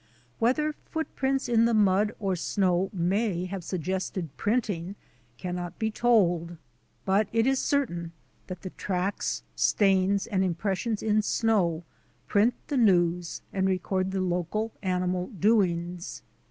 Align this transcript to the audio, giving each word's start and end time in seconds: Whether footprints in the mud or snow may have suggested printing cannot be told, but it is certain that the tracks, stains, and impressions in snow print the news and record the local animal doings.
Whether 0.39 0.73
footprints 0.89 1.47
in 1.47 1.65
the 1.65 1.75
mud 1.75 2.11
or 2.19 2.35
snow 2.35 2.89
may 2.91 3.45
have 3.45 3.63
suggested 3.63 4.35
printing 4.35 4.95
cannot 5.37 5.77
be 5.77 5.91
told, 5.91 6.57
but 7.05 7.27
it 7.31 7.45
is 7.45 7.59
certain 7.59 8.11
that 8.47 8.63
the 8.63 8.71
tracks, 8.71 9.43
stains, 9.55 10.25
and 10.25 10.43
impressions 10.43 11.03
in 11.03 11.21
snow 11.21 11.83
print 12.27 12.55
the 12.67 12.77
news 12.77 13.43
and 13.53 13.67
record 13.67 14.09
the 14.09 14.21
local 14.21 14.71
animal 14.81 15.27
doings. 15.27 16.23